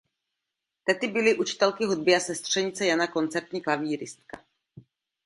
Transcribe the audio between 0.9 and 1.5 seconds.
byly